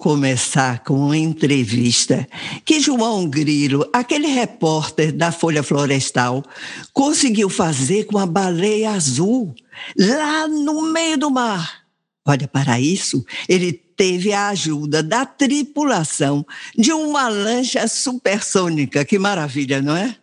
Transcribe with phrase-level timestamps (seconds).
[0.00, 2.26] Começar com uma entrevista
[2.64, 6.42] que João Grilo, aquele repórter da Folha Florestal,
[6.90, 9.54] conseguiu fazer com a baleia azul,
[9.98, 11.82] lá no meio do mar.
[12.26, 19.04] Olha, para isso, ele teve a ajuda da tripulação de uma lancha supersônica.
[19.04, 20.16] Que maravilha, não é?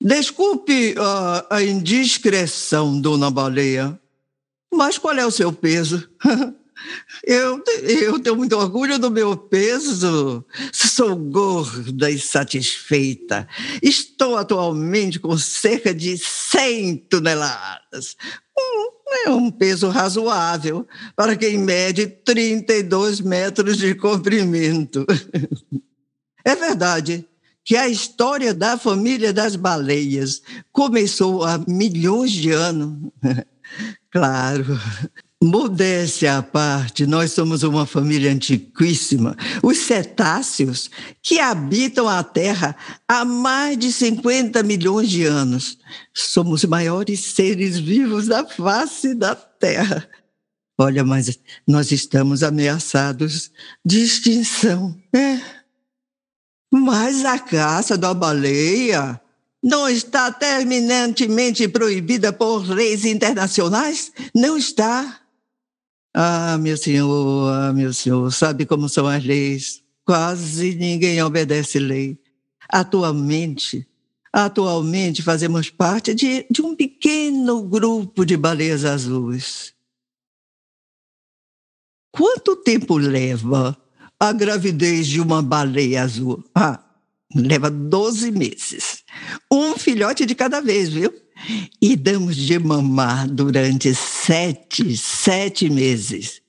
[0.00, 4.00] Desculpe a, a indiscreção, dona Baleia,
[4.72, 6.08] mas qual é o seu peso?
[7.24, 10.44] Eu, eu tenho muito orgulho do meu peso.
[10.72, 13.48] Sou gorda e satisfeita.
[13.82, 18.16] Estou atualmente com cerca de 100 toneladas.
[19.26, 25.06] é um peso razoável para quem mede 32 metros de comprimento.
[26.44, 27.26] É verdade
[27.64, 30.40] que a história da família das baleias
[30.72, 33.12] começou há milhões de anos.
[34.10, 34.64] Claro,
[35.42, 39.36] Modéstia à parte, nós somos uma família antiquíssima.
[39.62, 40.90] Os cetáceos
[41.22, 42.74] que habitam a Terra
[43.06, 45.78] há mais de 50 milhões de anos.
[46.12, 50.08] Somos os maiores seres vivos da face da Terra.
[50.76, 53.52] Olha, mas nós estamos ameaçados
[53.84, 55.00] de extinção.
[55.14, 55.40] É.
[56.72, 59.20] Mas a caça da baleia
[59.62, 64.12] não está terminantemente proibida por leis internacionais?
[64.34, 65.20] Não está.
[66.14, 69.82] Ah, meu senhor, ah, meu senhor, sabe como são as leis?
[70.04, 72.18] Quase ninguém obedece lei.
[72.68, 73.86] Atualmente,
[74.32, 79.74] atualmente fazemos parte de, de um pequeno grupo de baleias azuis.
[82.12, 83.76] Quanto tempo leva
[84.18, 86.42] a gravidez de uma baleia azul?
[86.54, 86.82] Ah,
[87.34, 89.04] leva 12 meses.
[89.52, 91.12] Um filhote de cada vez, viu?
[91.80, 96.42] E damos de mamar durante sete, sete meses.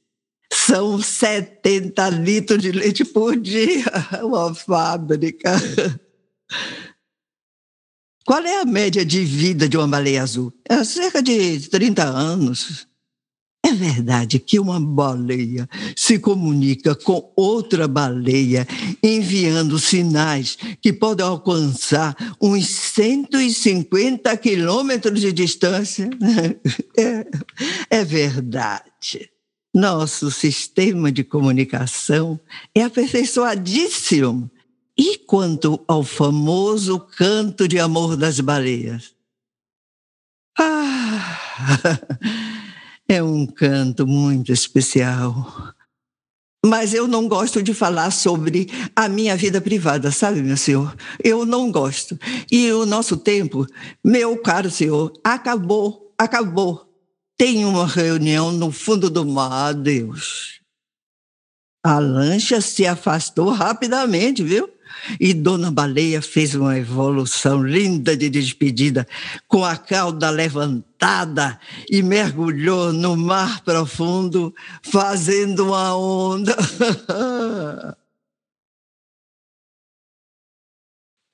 [0.51, 3.85] São 70 litros de leite por dia,
[4.23, 5.51] uma fábrica.
[8.25, 10.53] Qual é a média de vida de uma baleia azul?
[10.67, 12.88] É cerca de 30 anos.
[13.63, 18.65] É verdade que uma baleia se comunica com outra baleia
[19.03, 26.09] enviando sinais que podem alcançar uns 150 quilômetros de distância?
[26.97, 27.27] É,
[27.89, 29.29] é verdade.
[29.73, 32.39] Nosso sistema de comunicação
[32.73, 34.49] é aperfeiçoadíssimo.
[34.97, 39.13] E quanto ao famoso canto de amor das baleias?
[40.57, 41.39] Ah!
[43.11, 45.73] É um canto muito especial.
[46.63, 50.95] Mas eu não gosto de falar sobre a minha vida privada, sabe, meu senhor?
[51.23, 52.19] Eu não gosto.
[52.51, 53.65] E o nosso tempo,
[54.05, 56.87] meu caro senhor, acabou, acabou.
[57.35, 60.59] Tem uma reunião no fundo do mar, Deus.
[61.83, 64.69] A lancha se afastou rapidamente, viu?
[65.19, 69.07] E Dona Baleia fez uma evolução linda de despedida,
[69.47, 70.88] com a cauda levantada
[71.89, 76.55] e mergulhou no mar profundo, fazendo uma onda.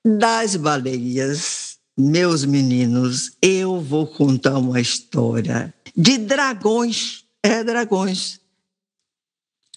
[0.06, 7.24] das baleias, meus meninos, eu vou contar uma história de dragões.
[7.42, 8.40] É, dragões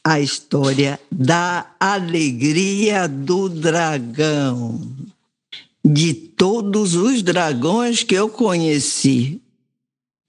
[0.04, 4.82] a história da alegria do dragão.
[5.84, 9.42] De todos os dragões que eu conheci,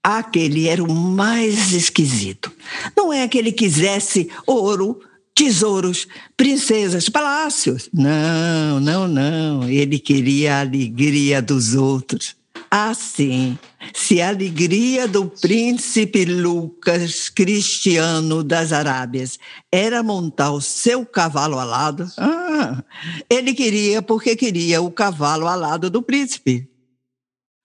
[0.03, 2.51] aquele era o mais esquisito.
[2.95, 4.99] Não é que ele quisesse ouro,
[5.35, 7.89] tesouros, princesas, palácios.
[7.93, 9.69] Não, não, não.
[9.69, 12.35] Ele queria a alegria dos outros.
[12.73, 13.57] Assim,
[13.93, 19.37] se a alegria do príncipe Lucas Cristiano das Arábias
[19.69, 22.81] era montar o seu cavalo alado, ah,
[23.29, 26.70] ele queria porque queria o cavalo alado do príncipe.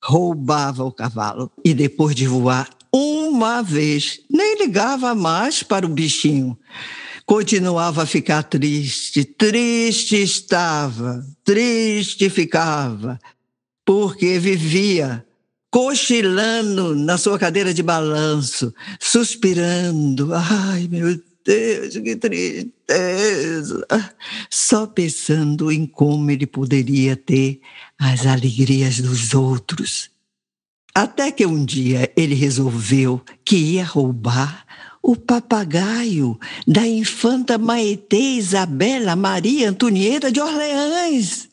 [0.06, 6.56] Roubava o cavalo e depois de voar uma vez, nem ligava mais para o bichinho.
[7.26, 13.18] Continuava a ficar triste, triste estava, triste ficava,
[13.84, 15.26] porque vivia
[15.70, 20.32] cochilando na sua cadeira de balanço, suspirando.
[20.32, 23.86] Ai, meu Deus, que tristeza!
[24.50, 27.60] Só pensando em como ele poderia ter
[27.96, 30.10] as alegrias dos outros.
[30.92, 34.66] Até que um dia ele resolveu que ia roubar
[35.00, 41.48] o papagaio da infanta Maetê Isabela Maria Antonieta de Orleans.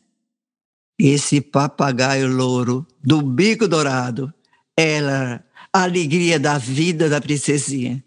[0.98, 4.34] Esse papagaio louro do bico dourado
[4.76, 8.04] era a alegria da vida da princesinha.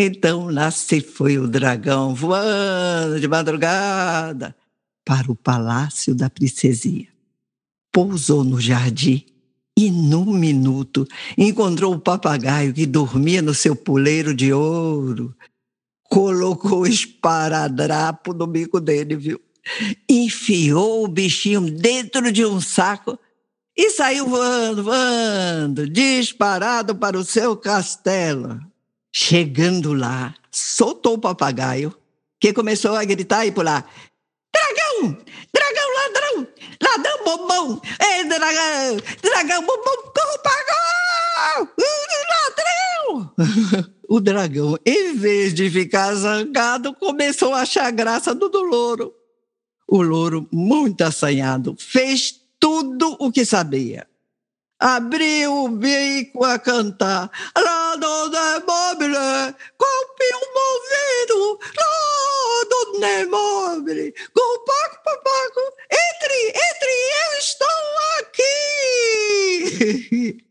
[0.00, 4.54] Então lá se foi o dragão voando de madrugada
[5.04, 7.08] para o palácio da princesinha.
[7.92, 9.26] Pousou no jardim
[9.76, 11.04] e, num minuto,
[11.36, 15.34] encontrou o papagaio que dormia no seu puleiro de ouro.
[16.04, 19.40] Colocou o esparadrapo no bico dele, viu?
[20.08, 23.18] Enfiou o bichinho dentro de um saco
[23.76, 28.60] e saiu voando, voando, disparado para o seu castelo.
[29.20, 31.92] Chegando lá, soltou o papagaio,
[32.38, 33.84] que começou a gritar e pular.
[34.54, 35.18] Dragão!
[35.52, 36.46] Dragão ladrão!
[36.80, 37.80] Ladrão bombom!
[37.98, 38.96] É, dragão!
[39.20, 40.12] Dragão bombom!
[40.14, 41.68] Papagaio!
[42.30, 43.34] Ladrão!
[44.08, 49.12] o dragão, em vez de ficar zangado, começou a achar graça do, do louro.
[49.88, 54.06] O louro, muito assanhado, fez tudo o que sabia
[54.78, 57.30] abriu o bico a cantar.
[57.56, 65.60] Lá donde mobile, copio movido, lá donde mobile, com paco,
[65.90, 66.92] entre, entre,
[67.24, 67.68] eu estou
[68.20, 70.38] aqui.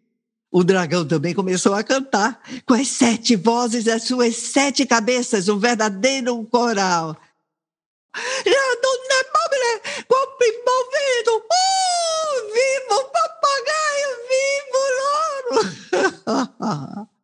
[0.49, 5.59] O dragão também começou a cantar, com as sete vozes das suas sete cabeças, um
[5.59, 7.17] verdadeiro coral.
[8.15, 11.43] Donde mobile, copio movido, uh,
[12.53, 13.88] viva o papagaio!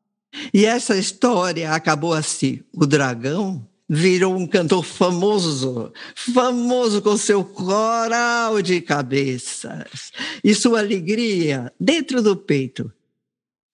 [0.53, 2.61] e essa história acabou assim.
[2.71, 10.11] O dragão virou um cantor famoso, famoso com seu coral de cabeças
[10.43, 12.91] e sua alegria dentro do peito.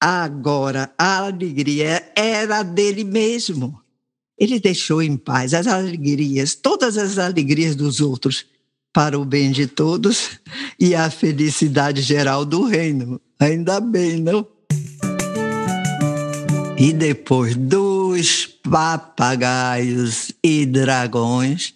[0.02, 3.82] Agora a alegria era dele mesmo.
[4.38, 8.46] Ele deixou em paz as alegrias, todas as alegrias dos outros,
[8.94, 10.40] para o bem de todos
[10.80, 13.20] e a felicidade geral do reino.
[13.38, 14.48] Ainda bem, não?
[16.80, 21.74] E depois dos papagaios e dragões,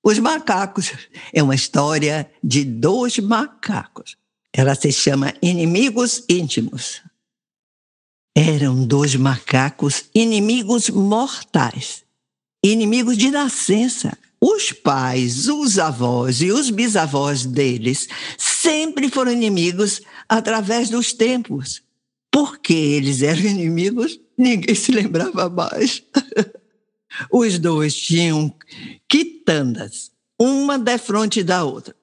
[0.00, 0.92] os macacos.
[1.32, 4.16] É uma história de dois macacos.
[4.52, 7.02] Ela se chama Inimigos Íntimos.
[8.36, 12.04] Eram dois macacos inimigos mortais,
[12.64, 14.16] inimigos de nascença.
[14.40, 18.06] Os pais, os avós e os bisavós deles
[18.38, 21.82] sempre foram inimigos através dos tempos.
[22.30, 26.02] Porque eles eram inimigos, ninguém se lembrava mais.
[27.30, 28.52] Os dois tinham
[29.08, 31.94] quitandas, uma defronte da outra.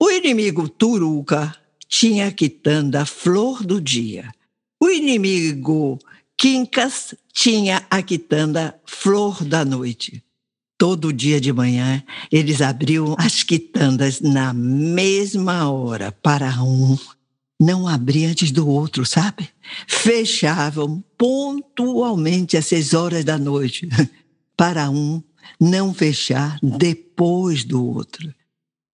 [0.00, 1.54] O inimigo Turuca
[1.88, 4.32] tinha a quitanda Flor do Dia.
[4.80, 5.98] O inimigo
[6.36, 10.22] Quincas tinha a quitanda Flor da Noite.
[10.78, 12.00] Todo dia de manhã,
[12.30, 16.96] eles abriam as quitandas na mesma hora para um
[17.58, 19.48] não abrir antes do outro, sabe?
[19.86, 23.88] Fechavam pontualmente às seis horas da noite
[24.56, 25.22] para um
[25.60, 28.32] não fechar depois do outro.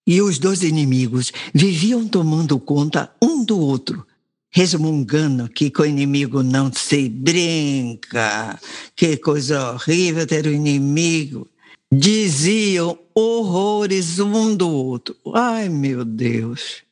[0.05, 4.05] E os dois inimigos viviam tomando conta um do outro,
[4.49, 8.59] resmungando que com o inimigo não se brinca,
[8.95, 11.47] que coisa horrível ter um inimigo
[11.91, 15.15] diziam horrores um do outro.
[15.33, 16.83] Ai, meu Deus.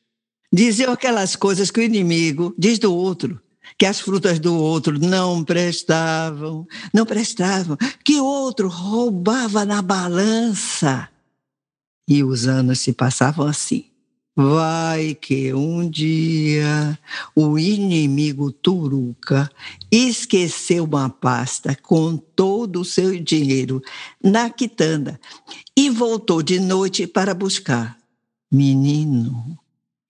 [0.52, 3.40] Diziam aquelas coisas que o inimigo diz do outro,
[3.78, 11.08] que as frutas do outro não prestavam, não prestavam, que o outro roubava na balança.
[12.06, 13.86] E os anos se passavam assim.
[14.34, 16.98] Vai que um dia
[17.34, 19.50] o inimigo Turuca
[19.90, 23.82] esqueceu uma pasta com todo o seu dinheiro
[24.22, 25.20] na quitanda
[25.76, 27.98] e voltou de noite para buscar.
[28.50, 29.58] Menino,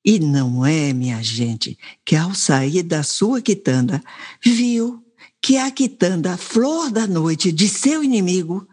[0.05, 4.03] e não é, minha gente, que ao sair da sua quitanda,
[4.45, 5.03] viu
[5.41, 8.67] que a quitanda Flor da Noite de seu inimigo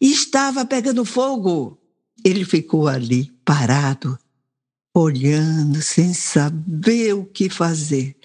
[0.00, 1.78] estava pegando fogo.
[2.24, 4.18] Ele ficou ali, parado,
[4.94, 8.16] olhando sem saber o que fazer.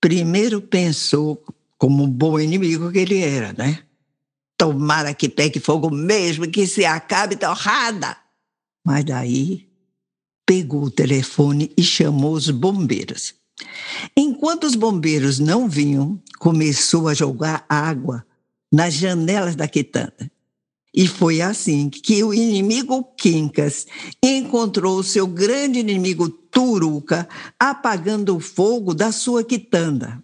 [0.00, 1.42] Primeiro pensou,
[1.76, 3.80] como um bom inimigo que ele era, né?
[4.56, 8.16] Tomara que pegue fogo mesmo, que se acabe torrada.
[8.84, 9.65] Mas daí
[10.46, 13.34] pegou o telefone e chamou os bombeiros.
[14.16, 18.24] Enquanto os bombeiros não vinham, começou a jogar água
[18.72, 20.30] nas janelas da quitanda.
[20.94, 23.86] E foi assim que o inimigo Quincas
[24.22, 27.28] encontrou seu grande inimigo Turuca
[27.60, 30.22] apagando o fogo da sua quitanda.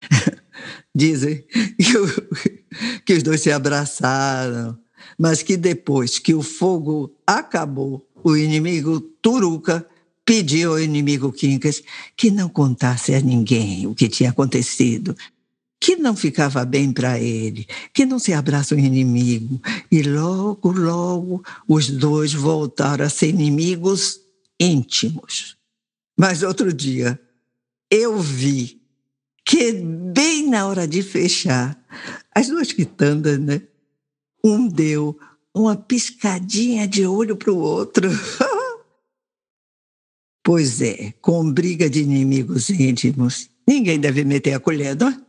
[0.94, 2.64] Dizem que,
[3.04, 4.78] que os dois se abraçaram,
[5.18, 9.86] mas que depois que o fogo acabou, o inimigo Turuca
[10.24, 11.82] pediu ao inimigo Quincas
[12.16, 15.16] que não contasse a ninguém o que tinha acontecido
[15.80, 19.60] que não ficava bem para ele, que não se abraça o inimigo.
[19.90, 24.20] E logo, logo, os dois voltaram a ser inimigos
[24.58, 25.56] íntimos.
[26.16, 27.18] Mas outro dia,
[27.90, 28.80] eu vi
[29.44, 31.78] que bem na hora de fechar,
[32.34, 33.62] as duas quitandas, né?
[34.44, 35.18] Um deu
[35.62, 38.08] uma piscadinha de olho para o outro.
[40.42, 45.28] pois é, com briga de inimigos íntimos, ninguém deve meter a colher, não é?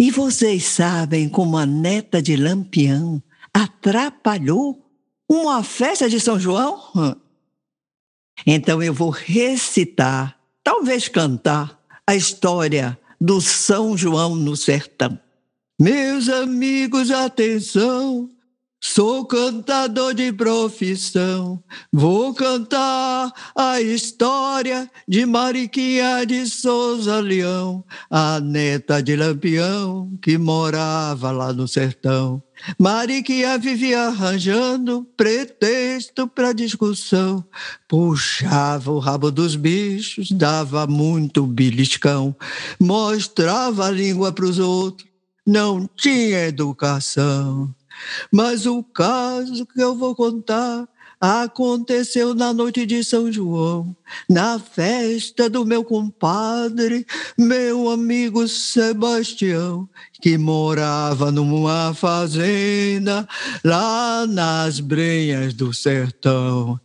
[0.00, 4.82] E vocês sabem como a neta de Lampião atrapalhou
[5.28, 7.18] uma festa de São João?
[8.46, 15.18] Então eu vou recitar, talvez cantar, a história do São João no sertão.
[15.78, 18.30] Meus amigos, atenção,
[18.82, 29.02] Sou cantador de profissão, vou cantar a história de Mariquinha de Souza Leão, a neta
[29.02, 32.42] de Lampião que morava lá no sertão.
[32.78, 37.44] Mariquinha vivia arranjando pretexto para discussão,
[37.86, 42.34] puxava o rabo dos bichos, dava muito beliscão,
[42.80, 45.06] mostrava a língua para os outros,
[45.46, 47.74] não tinha educação.
[48.32, 50.88] Mas o caso que eu vou contar
[51.20, 53.94] aconteceu na noite de São João,
[54.26, 59.86] na festa do meu compadre, meu amigo Sebastião,
[60.22, 63.28] que morava numa fazenda
[63.62, 66.80] lá nas brenhas do sertão.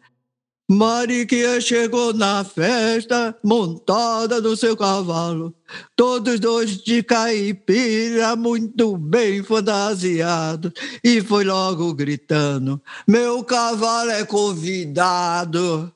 [0.68, 5.54] Mariquinha chegou na festa, montada no seu cavalo,
[5.96, 10.72] todos dois de caipira, muito bem fantasiados,
[11.04, 15.92] e foi logo gritando: Meu cavalo é convidado.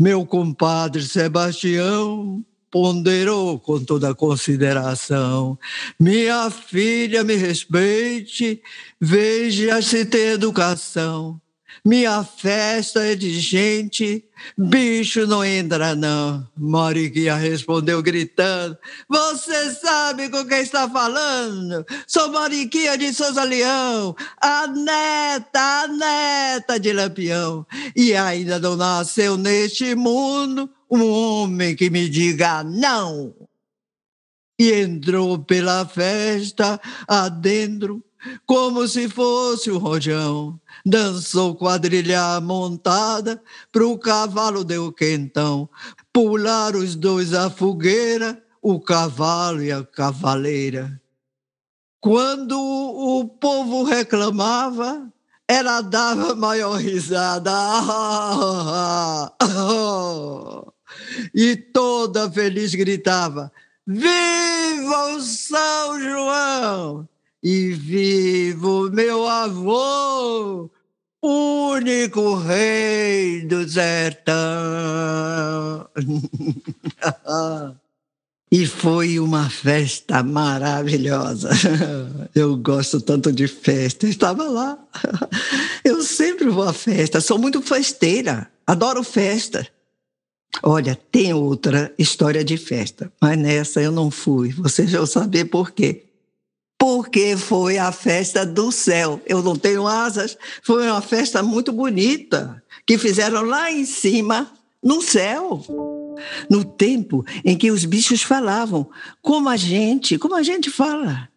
[0.00, 5.58] Meu compadre Sebastião ponderou com toda consideração:
[5.98, 8.62] Minha filha, me respeite,
[9.00, 11.40] veja se tem educação.
[11.84, 14.24] Minha festa é de gente,
[14.56, 16.46] bicho não entra não.
[16.56, 18.76] Mariquinha respondeu gritando,
[19.08, 21.84] você sabe com quem está falando?
[22.06, 27.66] Sou Mariquinha de Souza Leão, a neta, a neta de Lampião.
[27.94, 33.34] E ainda não nasceu neste mundo um homem que me diga não.
[34.58, 38.02] E entrou pela festa adentro
[38.44, 40.60] como se fosse um rojão.
[40.84, 43.42] Dançou quadrilha montada,
[43.72, 45.68] pro cavalo deu quentão.
[46.12, 51.00] Pularam os dois a fogueira, o cavalo e a cavaleira.
[52.00, 55.12] Quando o povo reclamava,
[55.48, 57.52] ela dava maior risada.
[61.34, 63.52] E toda feliz gritava:
[63.86, 67.08] Viva o São João!
[67.42, 70.70] E vivo meu avô,
[71.22, 74.38] único rei do sertão.
[78.50, 81.50] e foi uma festa maravilhosa.
[82.34, 84.78] Eu gosto tanto de festa, estava lá.
[85.84, 89.66] Eu sempre vou à festa, sou muito festeira, adoro festa.
[90.62, 94.50] Olha, tem outra história de festa, mas nessa eu não fui.
[94.50, 96.07] Vocês vão saber por quê
[97.08, 99.18] porque foi a festa do céu.
[99.24, 105.00] Eu não tenho asas, foi uma festa muito bonita que fizeram lá em cima, no
[105.00, 105.64] céu.
[106.50, 108.90] No tempo em que os bichos falavam,
[109.22, 111.30] como a gente, como a gente fala.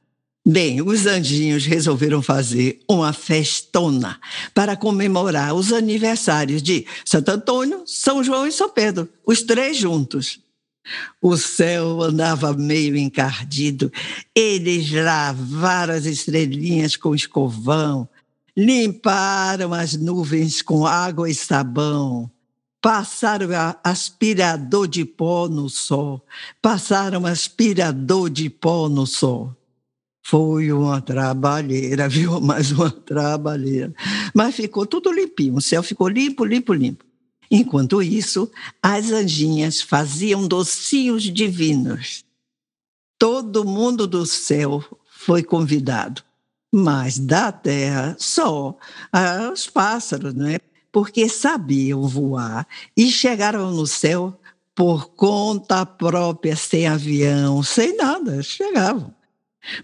[0.45, 4.19] Bem, os anjinhos resolveram fazer uma festona
[4.53, 10.41] para comemorar os aniversários de Santo Antônio, São João e São Pedro, os três juntos.
[11.21, 13.91] O céu andava meio encardido.
[14.35, 18.09] Eles lavaram as estrelinhas com escovão,
[18.55, 22.29] limparam as nuvens com água e sabão,
[22.81, 23.50] passaram
[23.83, 26.25] aspirador de pó no sol,
[26.61, 29.55] passaram aspirador de pó no sol.
[30.23, 32.39] Foi uma trabalheira, viu?
[32.41, 33.93] Mais uma trabalheira.
[34.33, 37.11] Mas ficou tudo limpinho, o céu ficou limpo, limpo, limpo.
[37.53, 38.50] Enquanto isso,
[38.81, 42.24] as anjinhas faziam docinhos divinos.
[43.20, 46.24] Todo mundo do céu foi convidado,
[46.74, 48.77] mas da terra só
[49.53, 50.60] os pássaros, não é?
[50.93, 52.65] Porque sabiam voar
[52.96, 54.39] e chegaram no céu
[54.74, 59.13] por conta própria, sem avião, sem nada, chegavam.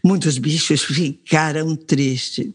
[0.02, 2.54] Muitos bichos ficaram tristes.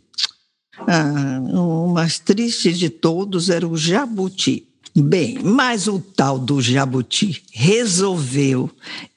[0.88, 7.42] Ah, o mais triste de todos era o jabuti Bem, mas o tal do Jabuti
[7.50, 8.70] resolveu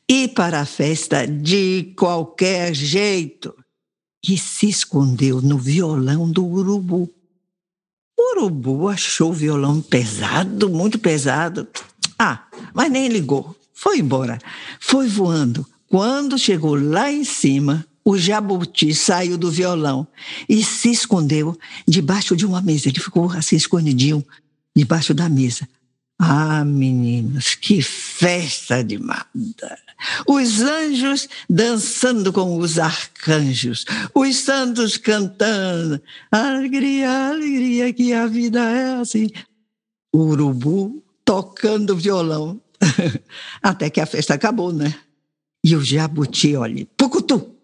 [0.07, 3.53] ir para a festa de qualquer jeito
[4.25, 7.09] e se escondeu no violão do urubu.
[8.17, 11.67] O urubu achou o violão pesado, muito pesado.
[12.17, 13.55] Ah, mas nem ligou.
[13.73, 14.39] Foi embora.
[14.79, 15.67] Foi voando.
[15.89, 20.07] Quando chegou lá em cima, o jabuti saiu do violão
[20.47, 22.87] e se escondeu debaixo de uma mesa.
[22.87, 24.25] Ele ficou assim escondidinho
[24.75, 25.67] debaixo da mesa.
[26.19, 29.77] Ah, meninos, que festa de mada!
[30.27, 36.01] Os anjos dançando com os arcanjos, os santos cantando.
[36.31, 39.29] Alegria, alegria, que a vida é assim.
[40.13, 42.61] O urubu tocando violão.
[43.61, 44.93] Até que a festa acabou, né?
[45.63, 47.55] E o jabuti, olha, pucutu,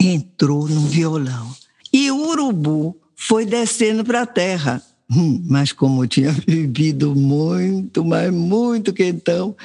[0.00, 1.54] entrou no violão.
[1.92, 4.82] E o urubu foi descendo para a terra.
[5.08, 9.56] Hum, mas como tinha bebido muito, mas muito quentão,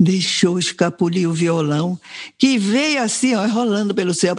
[0.00, 2.00] deixou escapulir o violão,
[2.38, 4.34] que veio assim, ó, rolando pelo céu,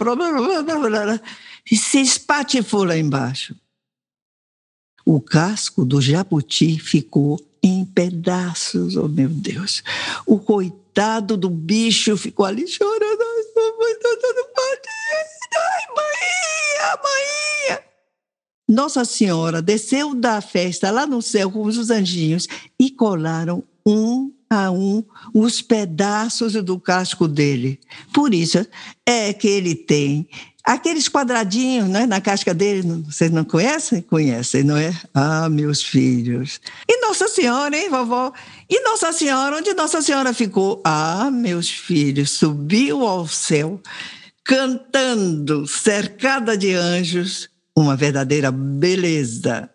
[1.70, 3.54] e se espatifou lá embaixo.
[5.04, 9.82] O casco do jabuti ficou em pedaços, oh meu Deus.
[10.26, 13.22] O coitado do bicho ficou ali chorando.
[15.54, 16.16] Ai, mãe,
[17.02, 17.78] mãe.
[18.68, 22.46] Nossa Senhora desceu da festa lá no céu com os anjinhos
[22.78, 27.80] e colaram um a um os pedaços do casco dele.
[28.12, 28.66] Por isso
[29.06, 30.28] é que ele tem
[30.62, 32.82] aqueles quadradinhos né, na casca dele.
[33.06, 34.02] Vocês não conhecem?
[34.02, 34.94] Conhecem, não é?
[35.14, 36.60] Ah, meus filhos.
[36.86, 38.32] E Nossa Senhora, hein, vovó?
[38.68, 40.82] E Nossa Senhora, onde Nossa Senhora ficou?
[40.84, 43.80] Ah, meus filhos, subiu ao céu,
[44.44, 47.48] cantando, cercada de anjos
[47.80, 49.70] uma verdadeira beleza.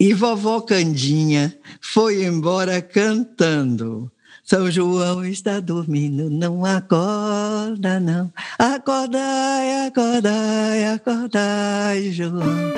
[0.00, 4.10] E vovó Candinha foi embora cantando.
[4.42, 8.32] São João está dormindo, não acorda, não.
[8.58, 12.74] Acordai, acordai, acordai, João.